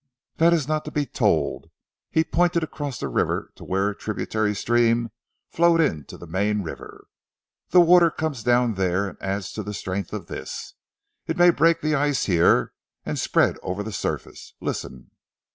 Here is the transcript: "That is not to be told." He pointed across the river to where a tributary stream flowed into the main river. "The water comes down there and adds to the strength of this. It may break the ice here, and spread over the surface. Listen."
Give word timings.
"That 0.37 0.51
is 0.51 0.67
not 0.67 0.83
to 0.85 0.91
be 0.91 1.05
told." 1.05 1.69
He 2.09 2.23
pointed 2.23 2.63
across 2.63 2.97
the 2.99 3.07
river 3.07 3.51
to 3.53 3.63
where 3.63 3.91
a 3.91 3.95
tributary 3.95 4.55
stream 4.55 5.11
flowed 5.51 5.79
into 5.79 6.17
the 6.17 6.25
main 6.25 6.63
river. 6.63 7.05
"The 7.69 7.81
water 7.81 8.09
comes 8.09 8.41
down 8.41 8.73
there 8.73 9.07
and 9.07 9.21
adds 9.21 9.51
to 9.51 9.61
the 9.61 9.75
strength 9.75 10.11
of 10.11 10.25
this. 10.25 10.73
It 11.27 11.37
may 11.37 11.51
break 11.51 11.81
the 11.81 11.93
ice 11.93 12.25
here, 12.25 12.73
and 13.05 13.19
spread 13.19 13.59
over 13.61 13.83
the 13.83 13.91
surface. 13.91 14.55
Listen." 14.59 15.11